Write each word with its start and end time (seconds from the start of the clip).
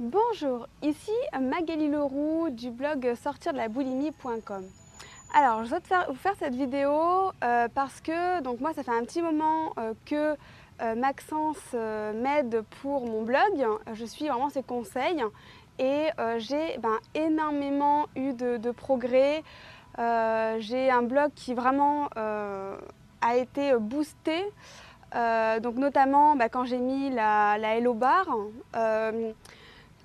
Bonjour, 0.00 0.66
ici 0.80 1.12
Magali 1.38 1.86
Leroux 1.86 2.48
du 2.48 2.70
blog 2.70 3.12
sortirdelaBoulimie.com. 3.22 4.64
Alors, 5.34 5.62
je 5.64 5.68
souhaite 5.68 5.92
vous 6.08 6.14
faire 6.14 6.32
cette 6.38 6.54
vidéo 6.54 7.32
euh, 7.44 7.68
parce 7.74 8.00
que 8.00 8.40
donc 8.40 8.60
moi, 8.60 8.72
ça 8.72 8.82
fait 8.82 8.96
un 8.96 9.04
petit 9.04 9.20
moment 9.20 9.74
euh, 9.76 9.92
que 10.06 10.38
euh, 10.80 10.94
Maxence 10.94 11.74
m'aide 11.74 12.62
pour 12.80 13.04
mon 13.04 13.24
blog. 13.24 13.66
Je 13.92 14.06
suis 14.06 14.26
vraiment 14.26 14.48
ses 14.48 14.62
conseils 14.62 15.22
et 15.78 16.08
j'ai 16.38 16.78
ben, 16.78 16.96
énormément 17.14 18.06
eu 18.16 18.32
de, 18.32 18.70
progrès. 18.70 19.44
j'ai 19.98 20.90
un 20.90 21.02
blog 21.02 21.30
qui 21.34 21.52
vraiment 21.52 22.08
a 22.16 23.36
été 23.36 23.74
boosté. 23.78 24.46
donc 25.60 25.74
notamment 25.74 26.36
ben, 26.36 26.48
quand 26.48 26.64
j'ai 26.64 26.78
mis 26.78 27.10
la, 27.10 27.58
la 27.58 27.76
Hello 27.76 27.92
Bar 27.92 28.24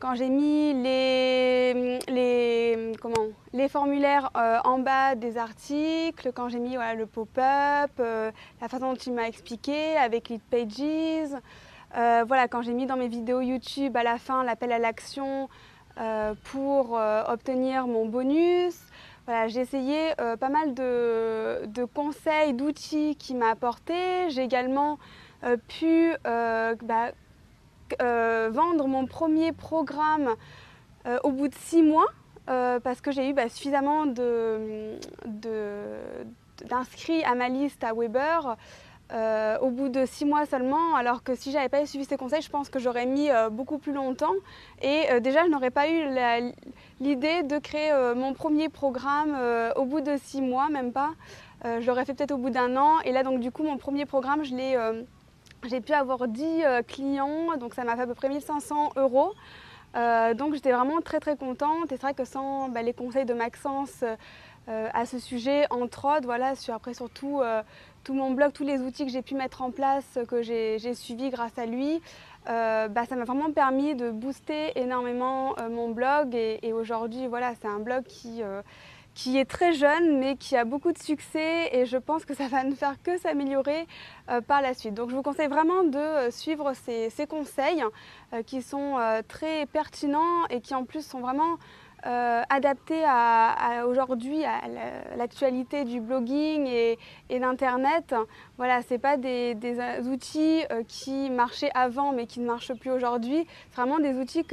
quand 0.00 0.14
j'ai 0.14 0.30
mis 0.30 0.72
les, 0.72 1.98
les, 2.08 2.92
comment, 3.00 3.26
les 3.52 3.68
formulaires 3.68 4.30
euh, 4.34 4.58
en 4.64 4.78
bas 4.78 5.14
des 5.14 5.36
articles, 5.36 6.32
quand 6.34 6.48
j'ai 6.48 6.58
mis 6.58 6.76
le 6.96 7.04
pop-up, 7.04 7.90
euh, 8.00 8.32
la 8.60 8.68
façon 8.68 8.92
dont 8.92 8.96
tu 8.96 9.10
m'as 9.10 9.24
expliqué 9.24 9.96
avec 9.96 10.30
Lead 10.30 10.40
Pages, 10.50 11.38
euh, 11.96 12.24
voilà, 12.26 12.48
quand 12.48 12.62
j'ai 12.62 12.72
mis 12.72 12.86
dans 12.86 12.96
mes 12.96 13.08
vidéos 13.08 13.42
YouTube 13.42 13.96
à 13.96 14.02
la 14.02 14.18
fin 14.18 14.42
l'appel 14.42 14.72
à 14.72 14.78
l'action 14.78 15.48
pour 16.44 16.98
obtenir 17.26 17.86
mon 17.86 18.06
bonus. 18.06 18.78
Voilà, 19.26 19.48
j'ai 19.48 19.60
essayé 19.60 20.14
pas 20.16 20.48
mal 20.48 20.72
de, 20.72 21.66
de 21.66 21.84
conseils, 21.84 22.54
d'outils 22.54 23.16
qui 23.16 23.34
m'a 23.34 23.50
apporté. 23.50 24.30
J'ai 24.30 24.42
également 24.42 24.98
pu 25.68 26.14
bah, 26.24 27.10
vendre 28.00 28.86
mon 28.86 29.06
premier 29.06 29.52
programme 29.52 30.36
euh, 31.06 31.18
au 31.24 31.30
bout 31.30 31.48
de 31.48 31.54
six 31.54 31.82
mois 31.82 32.08
euh, 32.50 32.78
parce 32.78 33.00
que 33.00 33.10
j'ai 33.10 33.30
eu 33.30 33.32
bah, 33.32 33.48
suffisamment 33.48 34.04
d'inscrits 36.68 37.24
à 37.24 37.34
ma 37.34 37.48
liste 37.48 37.82
à 37.84 37.94
Weber. 37.94 38.56
au 39.62 39.70
bout 39.70 39.88
de 39.88 40.04
six 40.04 40.26
mois 40.26 40.44
seulement, 40.44 40.94
alors 40.94 41.22
que 41.22 41.34
si 41.34 41.52
j'avais 41.52 41.70
pas 41.70 41.86
suivi 41.86 42.04
ces 42.04 42.18
conseils, 42.18 42.42
je 42.42 42.50
pense 42.50 42.68
que 42.68 42.78
j'aurais 42.78 43.06
mis 43.06 43.28
beaucoup 43.50 43.78
plus 43.78 43.92
longtemps. 43.92 44.34
Et 44.82 45.20
déjà, 45.20 45.44
je 45.44 45.50
n'aurais 45.50 45.70
pas 45.70 45.88
eu 45.88 46.06
l'idée 47.00 47.42
de 47.42 47.58
créer 47.58 47.92
mon 48.14 48.34
premier 48.34 48.68
programme 48.68 49.36
au 49.76 49.84
bout 49.84 50.00
de 50.00 50.16
six 50.16 50.42
mois, 50.42 50.68
même 50.68 50.92
pas. 50.92 51.10
j'aurais 51.80 52.04
fait 52.04 52.14
peut-être 52.14 52.32
au 52.32 52.38
bout 52.38 52.50
d'un 52.50 52.76
an. 52.76 53.00
Et 53.04 53.10
là, 53.10 53.24
donc 53.24 53.40
du 53.40 53.50
coup, 53.50 53.64
mon 53.64 53.78
premier 53.78 54.06
programme, 54.06 54.44
je 54.44 54.54
l'ai 54.54 54.76
j'ai 55.68 55.80
pu 55.80 55.92
avoir 55.92 56.26
10 56.28 56.62
euh, 56.64 56.82
clients, 56.82 57.56
donc 57.58 57.74
ça 57.74 57.84
m'a 57.84 57.96
fait 57.96 58.02
à 58.02 58.06
peu 58.06 58.14
près 58.14 58.28
1500 58.28 58.92
euros. 58.96 59.32
Euh, 59.96 60.34
donc 60.34 60.54
j'étais 60.54 60.72
vraiment 60.72 61.00
très 61.00 61.18
très 61.18 61.36
contente 61.36 61.90
et 61.90 61.96
c'est 61.96 62.02
vrai 62.02 62.14
que 62.14 62.24
sans 62.24 62.68
bah, 62.68 62.80
les 62.80 62.92
conseils 62.92 63.24
de 63.24 63.34
Maxence 63.34 64.04
euh, 64.68 64.88
à 64.94 65.04
ce 65.04 65.18
sujet, 65.18 65.66
entre 65.70 66.04
autres, 66.04 66.26
voilà, 66.26 66.52
après 66.72 66.94
surtout 66.94 67.40
tout 68.04 68.14
mon 68.14 68.30
blog, 68.30 68.52
tous 68.52 68.64
les 68.64 68.80
outils 68.80 69.04
que 69.04 69.10
j'ai 69.10 69.22
pu 69.22 69.34
mettre 69.34 69.62
en 69.62 69.70
place, 69.70 70.18
que 70.28 70.42
j'ai 70.42 70.94
suivis 70.94 71.30
grâce 71.30 71.58
à 71.58 71.66
lui, 71.66 72.00
bah, 72.46 73.04
ça 73.08 73.16
m'a 73.16 73.24
vraiment 73.24 73.50
permis 73.50 73.96
de 73.96 74.10
booster 74.10 74.72
énormément 74.76 75.56
mon 75.70 75.88
blog 75.90 76.34
et, 76.34 76.72
aujourd'hui 76.72 77.26
voilà, 77.26 77.52
c'est 77.60 77.68
un 77.68 77.80
blog 77.80 78.04
qui 78.04 78.42
qui 79.14 79.38
est 79.38 79.44
très 79.44 79.72
jeune 79.72 80.18
mais 80.18 80.36
qui 80.36 80.56
a 80.56 80.64
beaucoup 80.64 80.92
de 80.92 80.98
succès 80.98 81.70
et 81.72 81.86
je 81.86 81.96
pense 81.96 82.24
que 82.24 82.34
ça 82.34 82.48
va 82.48 82.64
ne 82.64 82.74
faire 82.74 83.02
que 83.02 83.18
s'améliorer 83.18 83.86
euh, 84.30 84.40
par 84.40 84.62
la 84.62 84.74
suite. 84.74 84.94
Donc 84.94 85.10
je 85.10 85.16
vous 85.16 85.22
conseille 85.22 85.48
vraiment 85.48 85.84
de 85.84 85.98
euh, 85.98 86.30
suivre 86.30 86.72
ces, 86.74 87.26
conseils 87.28 87.84
euh, 88.32 88.42
qui 88.42 88.62
sont 88.62 88.96
très 89.28 89.66
pertinents 89.66 90.46
et 90.48 90.60
qui 90.60 90.74
en 90.74 90.84
plus 90.84 91.04
sont 91.04 91.20
vraiment 91.20 91.58
euh, 92.06 92.42
adapté 92.48 93.02
à, 93.06 93.84
aujourd'hui 93.86 94.44
à 94.44 94.62
l'actualité 95.16 95.84
du 95.84 96.00
blogging 96.00 96.66
et, 96.66 96.98
d'Internet. 97.28 98.14
Voilà, 98.56 98.80
ce 98.82 98.94
pas 98.94 99.16
des, 99.16 99.54
outils 100.06 100.62
euh, 100.70 100.82
qui 100.88 101.30
marchaient 101.30 101.70
avant 101.74 102.12
mais 102.12 102.26
qui 102.26 102.40
ne 102.40 102.46
marchent 102.46 102.74
plus 102.74 102.90
aujourd'hui. 102.90 103.46
C'est 103.70 103.76
vraiment 103.76 103.98
des 103.98 104.14
outils 104.14 104.44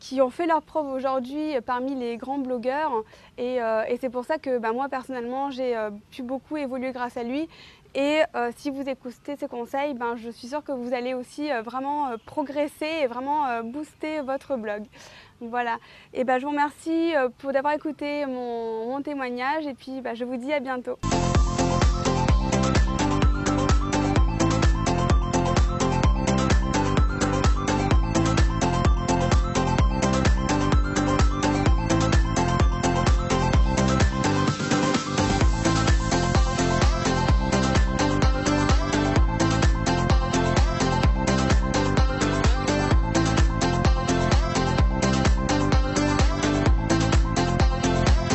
qui 0.00 0.22
ont 0.22 0.30
fait 0.30 0.46
leur 0.46 0.62
preuve 0.62 0.88
aujourd'hui 0.88 1.60
parmi 1.66 1.94
les 1.94 2.16
grands 2.16 2.38
blogueurs. 2.38 2.92
Et, 3.36 3.60
euh, 3.60 3.82
c'est 4.00 4.10
pour 4.10 4.24
ça 4.24 4.38
que 4.38 4.58
bah, 4.58 4.72
moi 4.72 4.88
personnellement 4.88 5.50
j'ai 5.50 5.76
pu 6.10 6.22
beaucoup 6.22 6.56
évoluer 6.56 6.92
grâce 6.92 7.16
à 7.16 7.22
lui. 7.22 7.48
Et 7.98 8.20
si 8.56 8.68
vous 8.70 8.86
écoutez 8.86 9.36
ces 9.36 9.48
conseils, 9.48 9.94
ben, 9.94 10.16
je 10.16 10.28
suis 10.28 10.48
sûre 10.48 10.62
que 10.62 10.72
vous 10.72 10.92
allez 10.92 11.14
aussi 11.14 11.48
vraiment 11.64 12.10
progresser 12.26 13.00
et 13.02 13.06
vraiment 13.06 13.62
booster 13.62 14.20
votre 14.20 14.56
blog. 14.56 14.84
Voilà. 15.40 15.78
Et 16.14 16.24
ben, 16.24 16.38
je 16.38 16.44
vous 16.44 16.50
remercie 16.50 17.14
euh, 17.14 17.28
pour 17.38 17.52
d'avoir 17.52 17.74
écouté 17.74 18.26
mon, 18.26 19.02
témoignage 19.02 19.66
et 19.66 19.74
puis 19.74 20.00
bah, 20.00 20.14
je 20.14 20.24
vous 20.24 20.36
dis 20.36 20.52
à 20.52 20.60
bientôt. 20.60 20.98